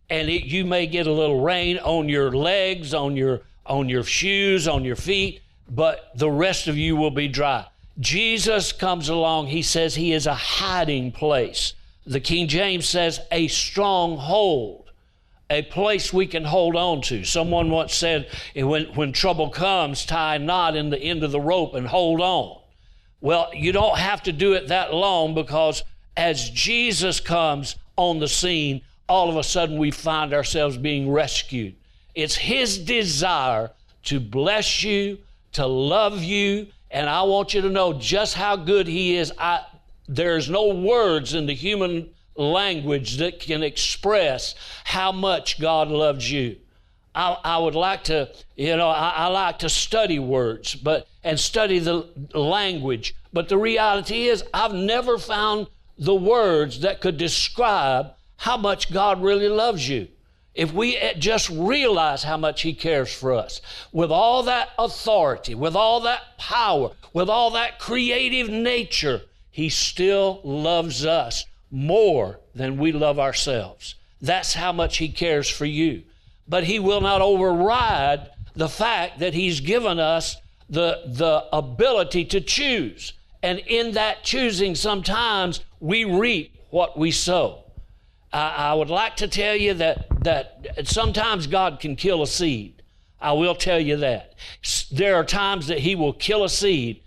and 0.10 0.30
it, 0.30 0.44
you 0.44 0.66
may 0.66 0.88
get 0.88 1.08
a 1.08 1.12
little 1.12 1.42
rain 1.42 1.78
on 1.80 2.10
your 2.10 2.32
legs, 2.32 2.94
on 2.94 3.16
your 3.16 3.42
on 3.66 3.88
your 3.88 4.04
shoes, 4.04 4.68
on 4.68 4.84
your 4.84 4.96
feet, 4.96 5.42
but 5.72 6.12
the 6.16 6.30
rest 6.30 6.68
of 6.68 6.78
you 6.78 6.96
will 6.96 7.12
be 7.12 7.30
dry. 7.30 7.66
Jesus 8.00 8.72
comes 8.72 9.10
along, 9.10 9.48
he 9.48 9.62
says 9.62 9.96
he 9.96 10.12
is 10.12 10.28
a 10.28 10.34
hiding 10.34 11.12
place. 11.12 11.74
The 12.06 12.20
King 12.20 12.48
James 12.48 12.88
says 12.88 13.22
a 13.32 13.48
stronghold, 13.48 14.92
a 15.50 15.62
place 15.62 16.12
we 16.12 16.28
can 16.28 16.44
hold 16.44 16.76
on 16.76 17.02
to. 17.04 17.24
Someone 17.24 17.70
once 17.70 17.94
said, 17.94 18.28
when, 18.56 18.86
when 18.96 19.14
trouble 19.14 19.50
comes, 19.50 20.06
tie 20.06 20.36
a 20.36 20.40
knot 20.40 20.76
in 20.76 20.90
the 20.90 21.00
end 21.00 21.24
of 21.24 21.32
the 21.32 21.40
rope 21.40 21.74
and 21.74 21.88
hold 21.88 22.22
on. 22.22 22.60
Well, 23.22 23.50
you 23.54 23.72
don't 23.72 23.98
have 23.98 24.24
to 24.24 24.32
do 24.32 24.54
it 24.54 24.68
that 24.70 24.94
long 24.94 25.34
because 25.34 25.84
as 26.18 26.50
Jesus 26.50 27.20
comes 27.20 27.76
on 27.96 28.20
the 28.20 28.28
scene, 28.28 28.82
all 29.08 29.30
of 29.30 29.38
a 29.38 29.44
sudden 29.44 29.78
we 29.78 29.92
find 29.92 30.34
ourselves 30.34 30.76
being 30.76 31.10
rescued. 31.10 31.76
It's 32.16 32.36
His 32.36 32.78
desire 32.78 33.72
to 34.04 34.20
bless 34.20 34.84
you, 34.84 35.20
to 35.54 35.66
love 35.66 36.24
you, 36.24 36.68
and 36.90 37.10
I 37.10 37.24
want 37.24 37.54
you 37.54 37.62
to 37.62 37.70
know 37.70 37.94
just 37.94 38.36
how 38.36 38.56
good 38.56 38.88
He 38.88 39.16
is. 39.16 39.32
I, 39.38 39.66
there's 40.08 40.50
no 40.50 40.70
words 40.70 41.34
in 41.34 41.46
the 41.46 41.54
human 41.54 42.10
language 42.36 43.18
that 43.18 43.40
can 43.40 43.64
express 43.64 44.56
how 44.84 45.12
much 45.12 45.60
God 45.60 45.90
loves 45.90 46.32
you. 46.32 46.58
I, 47.14 47.38
I 47.44 47.58
would 47.58 47.76
like 47.76 48.06
to, 48.06 48.32
you 48.56 48.78
know, 48.78 48.88
I, 48.88 49.10
I 49.10 49.28
like 49.28 49.60
to 49.60 49.70
study 49.70 50.20
words, 50.20 50.76
but 50.76 51.08
and 51.24 51.40
study 51.40 51.80
the 51.80 52.08
language. 52.34 53.16
But 53.34 53.50
the 53.50 53.58
reality 53.58 54.28
is, 54.28 54.44
I've 54.54 54.74
never 54.74 55.18
found 55.18 55.68
the 55.98 56.16
words 56.16 56.80
that 56.82 57.02
could 57.02 57.18
describe 57.18 58.14
how 58.38 58.58
much 58.58 58.92
God 58.92 59.22
really 59.22 59.50
loves 59.50 59.88
you. 59.88 60.08
If 60.54 60.74
we 60.74 61.00
just 61.18 61.50
realize 61.50 62.24
how 62.24 62.38
much 62.38 62.62
He 62.62 62.74
cares 62.74 63.14
for 63.14 63.34
us, 63.34 63.62
with 63.92 64.12
all 64.12 64.44
that 64.44 64.70
authority, 64.78 65.56
with 65.56 65.76
all 65.76 66.02
that 66.02 66.38
power, 66.38 66.92
with 67.14 67.30
all 67.30 67.52
that 67.52 67.80
creative 67.80 68.50
nature, 68.50 69.22
He 69.50 69.70
still 69.70 70.42
loves 70.44 71.06
us 71.06 71.46
more 71.72 72.40
than 72.54 72.78
we 72.78 72.92
love 72.92 73.18
ourselves. 73.18 73.96
That's 74.22 74.54
how 74.54 74.74
much 74.74 74.98
He 74.98 75.08
cares 75.08 75.50
for 75.50 75.66
you. 75.66 76.04
But 76.48 76.66
He 76.66 76.80
will 76.80 77.02
not 77.02 77.22
override 77.22 78.30
the 78.54 78.70
fact 78.70 79.20
that 79.20 79.34
He's 79.34 79.62
given 79.62 80.00
us 80.00 80.36
the, 80.70 81.02
the 81.06 81.46
ability 81.54 82.26
to 82.26 82.42
choose. 82.42 83.14
And 83.42 83.60
in 83.60 83.94
that 83.94 84.24
choosing, 84.24 84.76
sometimes 84.76 85.62
we 85.80 86.04
reap 86.04 86.56
what 86.70 86.98
we 86.98 87.12
sow. 87.12 87.64
I, 88.32 88.70
I 88.70 88.74
would 88.74 88.90
like 88.90 89.18
to 89.18 89.28
tell 89.28 89.56
you 89.56 89.74
that, 89.76 90.08
that 90.24 90.68
sometimes 90.86 91.48
God 91.48 91.80
can 91.80 91.96
kill 91.96 92.22
a 92.22 92.28
seed. 92.28 92.82
I 93.20 93.34
will 93.34 93.56
tell 93.56 93.80
you 93.80 93.98
that. 93.98 94.34
There 94.92 95.16
are 95.16 95.24
times 95.24 95.68
that 95.68 95.80
He 95.80 95.96
will 95.96 96.14
kill 96.14 96.44
a 96.44 96.50
seed 96.50 97.02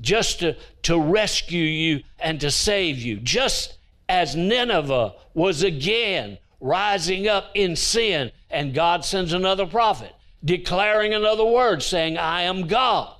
just 0.00 0.40
to, 0.40 0.56
to 0.82 0.98
rescue 0.98 1.62
you 1.64 2.02
and 2.18 2.40
to 2.40 2.50
save 2.50 2.98
you. 2.98 3.16
Just 3.16 3.76
as 4.08 4.34
Nineveh 4.34 5.14
was 5.34 5.62
again 5.62 6.38
rising 6.60 7.28
up 7.28 7.50
in 7.54 7.76
sin, 7.76 8.30
and 8.50 8.74
God 8.74 9.04
sends 9.04 9.32
another 9.32 9.66
prophet 9.66 10.14
declaring 10.44 11.14
another 11.14 11.44
word 11.44 11.82
saying, 11.82 12.16
I 12.16 12.42
am 12.42 12.66
God 12.66 13.14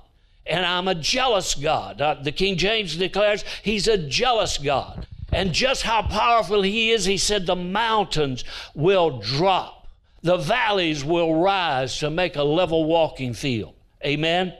and 0.45 0.65
I'm 0.65 0.87
a 0.87 0.95
jealous 0.95 1.55
God. 1.55 2.01
Uh, 2.01 2.15
the 2.21 2.31
King 2.31 2.57
James 2.57 2.95
declares 2.95 3.43
He's 3.63 3.87
a 3.87 3.97
jealous 3.97 4.57
God. 4.57 5.05
And 5.31 5.53
just 5.53 5.83
how 5.83 6.01
powerful 6.01 6.61
He 6.61 6.91
is, 6.91 7.05
He 7.05 7.17
said, 7.17 7.45
the 7.45 7.55
mountains 7.55 8.43
will 8.73 9.19
drop, 9.19 9.87
the 10.21 10.37
valleys 10.37 11.03
will 11.03 11.41
rise 11.41 11.97
to 11.99 12.09
make 12.09 12.35
a 12.35 12.43
level 12.43 12.85
walking 12.85 13.33
field. 13.33 13.75
Amen. 14.05 14.53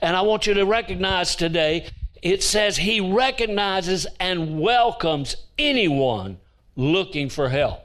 And 0.00 0.16
I 0.16 0.22
want 0.22 0.46
you 0.46 0.54
to 0.54 0.64
recognize 0.64 1.34
today, 1.36 1.88
it 2.20 2.42
says 2.42 2.76
He 2.76 3.00
recognizes 3.00 4.06
and 4.20 4.60
welcomes 4.60 5.36
anyone 5.58 6.38
looking 6.76 7.28
for 7.28 7.48
help. 7.48 7.80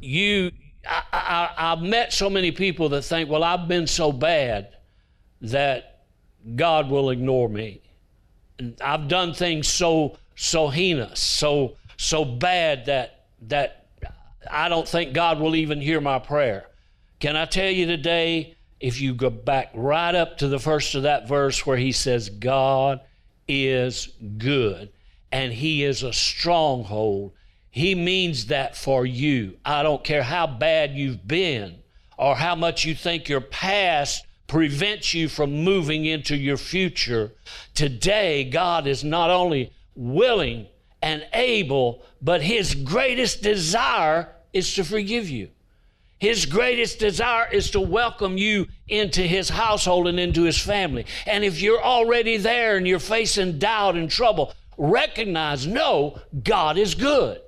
You, 0.00 0.52
I, 0.88 1.02
I, 1.12 1.72
I've 1.72 1.82
met 1.82 2.12
so 2.12 2.30
many 2.30 2.52
people 2.52 2.88
that 2.90 3.02
think, 3.02 3.28
well, 3.28 3.44
I've 3.44 3.68
been 3.68 3.86
so 3.86 4.12
bad 4.12 4.76
that 5.40 6.04
God 6.56 6.90
will 6.90 7.10
ignore 7.10 7.48
me. 7.48 7.80
I've 8.80 9.08
done 9.08 9.34
things 9.34 9.68
so 9.68 10.18
so 10.38 10.68
heinous, 10.68 11.20
so 11.20 11.76
so 11.96 12.24
bad 12.24 12.86
that 12.86 13.24
that 13.42 13.88
I 14.50 14.68
don't 14.68 14.88
think 14.88 15.12
God 15.12 15.40
will 15.40 15.56
even 15.56 15.80
hear 15.80 16.00
my 16.00 16.20
prayer. 16.20 16.66
Can 17.18 17.36
I 17.36 17.44
tell 17.44 17.70
you 17.70 17.86
today, 17.86 18.56
if 18.78 19.00
you 19.00 19.14
go 19.14 19.30
back 19.30 19.70
right 19.74 20.14
up 20.14 20.38
to 20.38 20.46
the 20.46 20.60
first 20.60 20.94
of 20.94 21.02
that 21.02 21.26
verse 21.26 21.66
where 21.66 21.76
he 21.76 21.90
says, 21.90 22.30
God 22.30 23.00
is 23.48 24.12
good 24.38 24.90
and 25.32 25.52
he 25.52 25.82
is 25.82 26.04
a 26.04 26.12
stronghold, 26.12 27.32
he 27.70 27.96
means 27.96 28.46
that 28.46 28.76
for 28.76 29.04
you. 29.04 29.56
I 29.64 29.82
don't 29.82 30.04
care 30.04 30.22
how 30.22 30.46
bad 30.46 30.94
you've 30.94 31.26
been 31.26 31.80
or 32.16 32.36
how 32.36 32.54
much 32.54 32.84
you 32.84 32.94
think 32.94 33.28
your 33.28 33.40
past 33.40 34.24
prevents 34.46 35.12
you 35.12 35.28
from 35.28 35.64
moving 35.64 36.04
into 36.04 36.36
your 36.36 36.56
future. 36.56 37.32
Today, 37.74 38.44
God 38.44 38.86
is 38.86 39.02
not 39.02 39.30
only 39.30 39.72
willing 39.98 40.66
and 41.02 41.26
able, 41.34 42.04
but 42.22 42.40
his 42.40 42.74
greatest 42.74 43.42
desire 43.42 44.28
is 44.52 44.72
to 44.74 44.84
forgive 44.84 45.28
you. 45.28 45.48
His 46.18 46.46
greatest 46.46 46.98
desire 46.98 47.48
is 47.50 47.70
to 47.72 47.80
welcome 47.80 48.38
you 48.38 48.66
into 48.88 49.22
his 49.22 49.48
household 49.48 50.08
and 50.08 50.18
into 50.18 50.42
his 50.42 50.58
family. 50.58 51.06
And 51.26 51.44
if 51.44 51.60
you're 51.60 51.82
already 51.82 52.36
there 52.36 52.76
and 52.76 52.88
you're 52.88 52.98
facing 52.98 53.58
doubt 53.58 53.96
and 53.96 54.10
trouble, 54.10 54.52
recognize, 54.76 55.66
no, 55.66 56.20
God 56.42 56.78
is 56.78 56.94
good. 56.94 57.40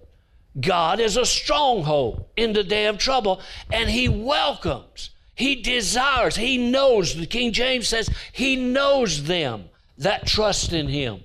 God 0.60 1.00
is 1.00 1.16
a 1.16 1.24
stronghold 1.24 2.26
in 2.36 2.52
the 2.52 2.64
day 2.64 2.86
of 2.86 2.98
trouble, 2.98 3.40
and 3.72 3.88
he 3.88 4.08
welcomes, 4.08 5.10
he 5.34 5.56
desires, 5.56 6.36
he 6.36 6.58
knows. 6.58 7.14
The 7.14 7.26
King 7.26 7.52
James 7.52 7.88
says, 7.88 8.10
he 8.32 8.56
knows 8.56 9.24
them 9.24 9.64
that 9.98 10.26
trust 10.26 10.72
in 10.72 10.88
him. 10.88 11.22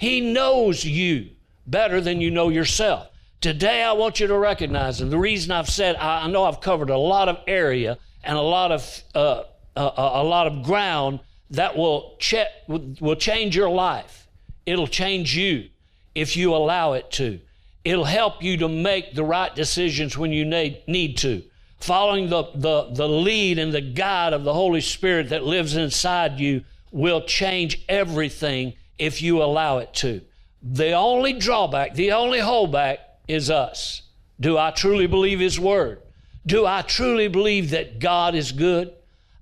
He 0.00 0.22
knows 0.22 0.84
you 0.84 1.30
better 1.66 2.00
than 2.00 2.22
you 2.22 2.30
know 2.30 2.48
yourself. 2.48 3.08
Today, 3.42 3.82
I 3.82 3.92
want 3.92 4.18
you 4.18 4.26
to 4.28 4.38
recognize, 4.38 5.02
and 5.02 5.12
the 5.12 5.18
reason 5.18 5.52
I've 5.52 5.68
said 5.68 5.96
I, 5.96 6.26
know 6.28 6.44
I've 6.44 6.62
covered 6.62 6.88
a 6.88 6.96
lot 6.96 7.28
of 7.28 7.38
area 7.46 7.98
and 8.24 8.38
a 8.38 8.40
lot 8.40 8.72
of 8.72 9.02
uh, 9.14 9.44
uh, 9.76 9.92
a 9.96 10.24
lot 10.24 10.46
of 10.46 10.62
ground 10.64 11.20
that 11.50 11.76
will 11.76 12.16
ch- 12.18 12.48
will 12.66 13.16
change 13.16 13.54
your 13.54 13.68
life. 13.68 14.26
It'll 14.64 14.86
change 14.86 15.36
you 15.36 15.68
if 16.14 16.34
you 16.34 16.54
allow 16.54 16.94
it 16.94 17.10
to. 17.12 17.40
It'll 17.84 18.04
help 18.04 18.42
you 18.42 18.56
to 18.58 18.68
make 18.68 19.14
the 19.14 19.24
right 19.24 19.54
decisions 19.54 20.16
when 20.16 20.32
you 20.32 20.46
need, 20.46 20.82
need 20.86 21.18
to. 21.18 21.42
following 21.80 22.28
the, 22.30 22.44
the, 22.54 22.90
the 22.92 23.08
lead 23.08 23.58
and 23.58 23.72
the 23.72 23.80
guide 23.82 24.32
of 24.32 24.44
the 24.44 24.54
Holy 24.54 24.80
Spirit 24.80 25.30
that 25.30 25.44
lives 25.44 25.76
inside 25.76 26.40
you 26.40 26.62
will 26.92 27.22
change 27.22 27.84
everything 27.88 28.74
if 29.00 29.22
you 29.22 29.42
allow 29.42 29.78
it 29.78 29.92
to. 29.94 30.20
The 30.62 30.92
only 30.92 31.32
drawback, 31.32 31.94
the 31.94 32.12
only 32.12 32.38
holdback 32.38 32.98
is 33.26 33.50
us. 33.50 34.02
Do 34.38 34.58
I 34.58 34.70
truly 34.70 35.06
believe 35.06 35.40
His 35.40 35.58
Word? 35.58 36.02
Do 36.46 36.66
I 36.66 36.82
truly 36.82 37.28
believe 37.28 37.70
that 37.70 37.98
God 37.98 38.34
is 38.34 38.52
good? 38.52 38.92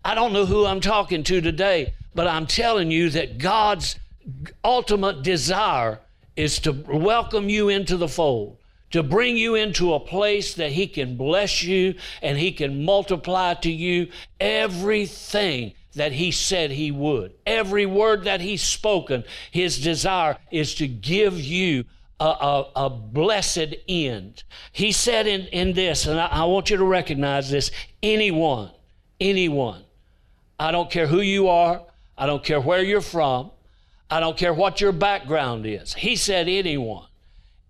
I 0.04 0.14
don't 0.14 0.32
know 0.32 0.46
who 0.46 0.64
I'm 0.64 0.80
talking 0.80 1.24
to 1.24 1.40
today, 1.40 1.94
but 2.14 2.28
I'm 2.28 2.46
telling 2.46 2.90
you 2.90 3.10
that 3.10 3.38
God's 3.38 3.96
ultimate 4.64 5.22
desire 5.22 6.00
is 6.36 6.60
to 6.60 6.72
welcome 6.72 7.48
you 7.48 7.68
into 7.68 7.96
the 7.96 8.08
fold, 8.08 8.58
to 8.92 9.02
bring 9.02 9.36
you 9.36 9.56
into 9.56 9.92
a 9.92 10.00
place 10.00 10.54
that 10.54 10.70
He 10.70 10.86
can 10.86 11.16
bless 11.16 11.64
you 11.64 11.94
and 12.22 12.38
He 12.38 12.52
can 12.52 12.84
multiply 12.84 13.54
to 13.54 13.72
you 13.72 14.08
everything 14.38 15.72
that 15.98 16.12
He 16.12 16.30
said 16.30 16.70
He 16.70 16.90
would. 16.90 17.34
Every 17.46 17.86
word 17.86 18.24
that 18.24 18.40
He's 18.40 18.62
spoken, 18.62 19.24
His 19.50 19.78
desire 19.78 20.38
is 20.50 20.74
to 20.76 20.88
give 20.88 21.38
you 21.38 21.84
a, 22.20 22.24
a, 22.24 22.70
a, 22.76 22.90
blessed 22.90 23.76
end. 23.88 24.42
He 24.72 24.90
said 24.90 25.26
in, 25.26 25.42
in 25.48 25.72
this, 25.74 26.06
and 26.06 26.18
I, 26.18 26.26
I 26.26 26.44
want 26.44 26.70
you 26.70 26.76
to 26.76 26.84
recognize 26.84 27.50
this 27.50 27.70
anyone, 28.02 28.72
anyone, 29.20 29.84
I 30.58 30.72
don't 30.72 30.90
care 30.90 31.06
who 31.06 31.20
you 31.20 31.48
are, 31.48 31.82
I 32.16 32.26
don't 32.26 32.42
care 32.42 32.60
where 32.60 32.82
you're 32.82 33.00
from, 33.00 33.52
I 34.10 34.20
don't 34.20 34.36
care 34.36 34.54
what 34.54 34.80
your 34.80 34.92
background 34.92 35.66
is. 35.66 35.94
He 35.94 36.16
said 36.16 36.48
anyone, 36.48 37.06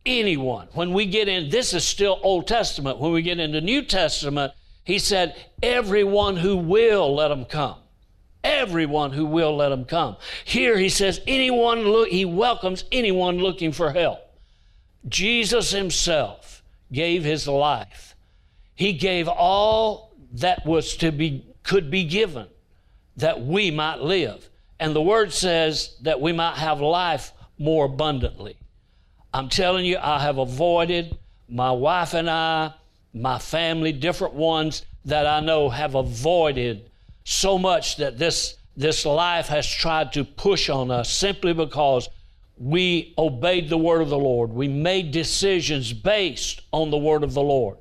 anyone. 0.07 0.69
When 0.73 0.93
we 0.95 1.05
get 1.05 1.29
in, 1.29 1.51
this 1.51 1.75
is 1.75 1.85
still 1.85 2.19
Old 2.23 2.47
Testament. 2.47 2.99
When 2.99 3.13
we 3.13 3.23
get 3.23 3.41
into 3.41 3.61
New 3.61 3.83
Testament, 3.83 4.53
he 4.85 4.99
said, 4.99 5.37
everyone 5.63 6.37
who 6.37 6.57
will 6.57 7.15
let 7.15 7.29
them 7.29 7.45
come. 7.45 7.77
Everyone 8.45 9.13
who 9.13 9.27
will 9.27 9.57
let 9.57 9.73
him 9.73 9.85
come. 9.85 10.17
Here 10.45 10.79
he 10.79 10.89
says, 10.89 11.21
anyone 11.27 11.83
look, 11.83 12.09
he 12.09 12.25
welcomes 12.25 12.85
anyone 12.93 13.39
looking 13.39 13.73
for 13.73 13.93
help. 13.93 14.21
Jesus 15.09 15.71
himself 15.71 16.63
gave 16.93 17.25
his 17.25 17.47
life. 17.49 18.15
He 18.75 18.93
gave 18.93 19.29
all 19.29 20.13
that 20.35 20.65
was 20.65 20.97
to 20.99 21.11
be 21.11 21.45
could 21.63 21.91
be 21.91 22.05
given 22.05 22.47
that 23.17 23.45
we 23.45 23.71
might 23.71 24.01
live. 24.01 24.49
And 24.81 24.95
the 24.95 25.03
word 25.03 25.33
says 25.33 25.97
that 26.03 26.21
we 26.21 26.33
might 26.33 26.57
have 26.57 26.81
life 26.81 27.33
more 27.59 27.87
abundantly. 27.87 28.57
I'm 29.35 29.49
telling 29.49 29.85
you, 29.85 29.99
I 29.99 30.21
have 30.21 30.39
avoided 30.39 31.19
my 31.49 31.71
wife 31.73 32.15
and 32.15 32.31
I, 32.31 32.73
my 33.13 33.39
family, 33.39 33.93
different 33.93 34.35
ones 34.35 34.87
that 35.05 35.27
I 35.27 35.41
know 35.41 35.69
have 35.69 35.95
avoided 35.95 36.88
so 37.29 37.59
much 37.59 37.97
that 37.97 38.17
this 38.17 38.57
this 38.75 39.05
life 39.05 39.49
has 39.49 39.67
tried 39.67 40.13
to 40.13 40.25
push 40.25 40.71
on 40.71 40.91
us 40.91 41.13
simply 41.13 41.53
because 41.53 42.09
we 42.57 43.13
obeyed 43.19 43.69
the 43.69 43.77
word 43.77 44.01
of 44.01 44.09
the 44.09 44.19
Lord. 44.19 44.51
We 44.51 44.69
made 44.69 45.11
decisions 45.11 45.93
based 45.93 46.63
on 46.73 46.91
the 46.91 46.97
word 46.97 47.25
of 47.25 47.35
the 47.35 47.43
Lord. 47.43 47.77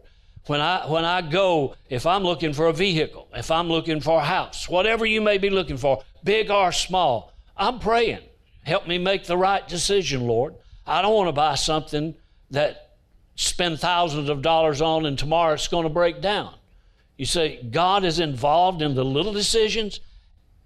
When 0.48 0.60
I, 0.60 0.88
when 0.88 1.06
I 1.06 1.22
go, 1.22 1.76
if 1.88 2.06
I'm 2.06 2.24
looking 2.24 2.52
for 2.52 2.66
a 2.66 2.74
vehicle, 2.74 3.28
if 3.36 3.52
I'm 3.52 3.68
looking 3.68 4.02
for 4.02 4.20
a 4.20 4.24
house, 4.24 4.68
whatever 4.68 5.06
you 5.06 5.22
may 5.22 5.38
be 5.38 5.50
looking 5.50 5.78
for, 5.78 6.04
big 6.24 6.50
or 6.50 6.72
small, 6.72 7.32
I'm 7.56 7.80
praying. 7.80 8.22
Help 8.64 8.88
me 8.88 8.98
make 8.98 9.26
the 9.26 9.38
right 9.38 9.66
decision, 9.68 10.28
Lord. 10.28 10.56
I 10.86 11.02
don't 11.02 11.14
want 11.14 11.28
to 11.28 11.34
buy 11.34 11.56
something 11.56 12.16
that 12.52 12.96
spend 13.36 13.80
thousands 13.80 14.30
of 14.30 14.42
dollars 14.42 14.82
on 14.82 15.06
and 15.06 15.18
tomorrow 15.18 15.54
it's 15.54 15.68
going 15.68 15.84
to 15.84 15.90
break 15.90 16.22
down. 16.22 16.54
You 17.18 17.26
say, 17.26 17.64
God 17.64 18.06
is 18.06 18.20
involved 18.20 18.82
in 18.82 18.94
the 18.96 19.04
little 19.04 19.34
decisions? 19.34 20.00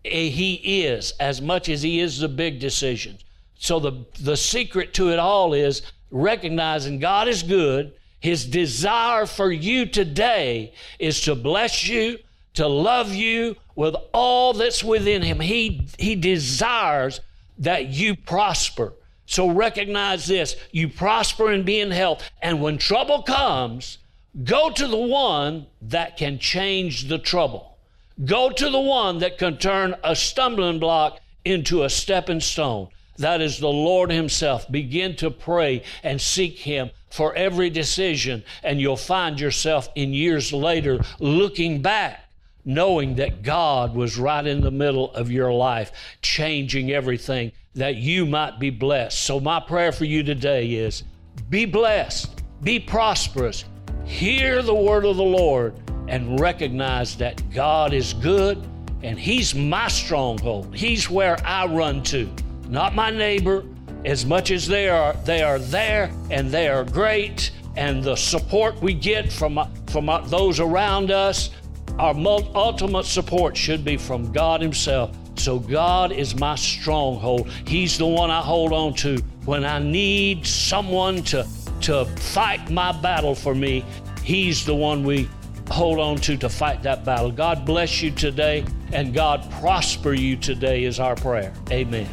Eh, 0.04 0.30
he 0.30 0.84
is, 0.84 1.14
as 1.20 1.42
much 1.42 1.70
as 1.70 1.82
He 1.82 2.00
is 2.00 2.20
the 2.20 2.28
big 2.28 2.60
decisions. 2.60 3.24
So 3.56 3.80
the, 3.80 4.06
the 4.20 4.36
secret 4.36 4.94
to 4.96 5.12
it 5.12 5.20
all 5.20 5.54
is 5.54 5.82
recognizing 6.10 7.00
God 7.00 7.28
is 7.28 7.44
good. 7.44 7.94
His 8.20 8.46
desire 8.46 9.26
for 9.26 9.52
you 9.52 9.86
today 9.86 10.74
is 11.00 11.22
to 11.22 11.36
bless 11.36 11.88
you, 11.88 12.20
to 12.56 12.68
love 12.68 13.14
you 13.14 13.56
with 13.76 13.96
all 14.14 14.54
that's 14.54 14.84
within 14.84 15.22
Him. 15.22 15.40
He, 15.40 15.88
he 15.98 16.16
desires 16.16 17.22
that 17.60 17.88
you 17.88 18.16
prosper. 18.16 18.94
So 19.26 19.50
recognize 19.50 20.26
this 20.26 20.58
you 20.72 20.90
prosper 20.90 21.52
and 21.52 21.64
be 21.64 21.80
in 21.80 21.92
health. 21.92 22.30
And 22.42 22.62
when 22.62 22.78
trouble 22.78 23.24
comes, 23.24 24.00
go 24.44 24.70
to 24.70 24.88
the 24.88 24.98
one 24.98 25.68
that 25.82 26.18
can 26.18 26.40
change 26.40 27.08
the 27.08 27.20
trouble. 27.20 27.78
Go 28.26 28.50
to 28.50 28.70
the 28.70 28.80
one 28.80 29.20
that 29.20 29.38
can 29.38 29.58
turn 29.58 29.96
a 30.04 30.16
stumbling 30.16 30.80
block 30.80 31.20
into 31.44 31.84
a 31.84 31.90
stepping 31.90 32.40
stone. 32.40 32.90
That 33.18 33.42
is 33.42 33.60
the 33.60 33.68
Lord 33.68 34.12
Himself. 34.12 34.70
Begin 34.72 35.16
to 35.18 35.32
pray 35.32 35.84
and 36.04 36.20
seek 36.20 36.60
Him 36.60 36.92
for 37.10 37.36
every 37.36 37.70
decision, 37.70 38.44
and 38.64 38.80
you'll 38.80 38.96
find 38.96 39.40
yourself 39.40 39.90
in 39.96 40.14
years 40.14 40.54
later 40.54 41.04
looking 41.20 41.82
back, 41.82 42.30
knowing 42.64 43.16
that 43.16 43.44
God 43.44 43.96
was 43.96 44.18
right 44.18 44.46
in 44.46 44.62
the 44.62 44.72
middle 44.72 45.14
of 45.14 45.30
your 45.30 45.52
life, 45.52 45.92
changing 46.22 46.92
everything 46.92 47.52
that 47.76 47.96
you 47.96 48.26
might 48.26 48.60
be 48.60 48.70
blessed. 48.70 49.22
So, 49.22 49.40
my 49.40 49.60
prayer 49.60 49.92
for 49.92 50.06
you 50.06 50.24
today 50.24 50.72
is 50.72 51.04
be 51.50 51.66
blessed, 51.66 52.42
be 52.64 52.80
prosperous, 52.80 53.66
hear 54.06 54.62
the 54.62 54.74
word 54.74 55.06
of 55.06 55.18
the 55.18 55.24
Lord, 55.24 55.74
and 56.08 56.40
recognize 56.40 57.16
that 57.18 57.42
God 57.52 57.94
is 57.94 58.14
good 58.14 58.62
and 59.04 59.18
He's 59.18 59.56
my 59.56 59.88
stronghold. 59.88 60.76
He's 60.76 61.10
where 61.10 61.38
I 61.46 61.66
run 61.66 62.04
to 62.04 62.30
not 62.72 62.96
my 62.96 63.12
neighbor. 63.12 63.66
As 64.06 64.26
much 64.26 64.50
as 64.50 64.66
they 64.66 64.90
are, 64.90 65.14
they 65.26 65.44
are 65.44 65.60
there 65.60 66.10
and 66.32 66.50
they 66.50 66.70
are 66.70 66.84
great. 66.86 67.52
And 67.76 68.04
the 68.04 68.16
support 68.16 68.82
we 68.82 68.94
get 68.94 69.32
from, 69.32 69.58
uh, 69.58 69.68
from 69.88 70.10
uh, 70.10 70.22
those 70.22 70.60
around 70.60 71.12
us, 71.12 71.52
our 72.00 72.16
ultimate 72.56 73.06
support 73.06 73.56
should 73.56 73.84
be 73.84 73.98
from 73.98 74.32
God 74.32 74.62
Himself. 74.62 75.16
So 75.36 75.60
God 75.60 76.12
is 76.12 76.36
my 76.36 76.56
stronghold. 76.56 77.50
He's 77.68 77.98
the 77.98 78.08
one 78.08 78.32
I 78.32 78.42
hold 78.42 78.74
on 78.74 78.94
to 78.96 79.18
when 79.46 79.66
I 79.66 79.80
need 79.80 80.48
someone 80.48 81.22
to, 81.24 81.46
to 81.82 82.06
fight 82.06 82.70
my 82.70 82.92
battle 82.92 83.36
for 83.36 83.56
me. 83.56 83.86
He's 84.24 84.66
the 84.66 84.76
one 84.76 85.04
we 85.04 85.30
hold 85.70 86.00
on 86.00 86.18
to 86.18 86.38
to 86.38 86.50
fight 86.50 86.84
that 86.84 87.06
battle. 87.06 87.32
God 87.32 87.66
bless 87.66 88.02
you 88.02 88.12
today 88.12 88.66
and 88.92 89.14
God 89.14 89.50
prosper 89.60 90.14
you 90.14 90.36
today 90.36 90.84
is 90.84 91.00
our 91.00 91.16
prayer. 91.16 91.54
Amen. 91.72 92.08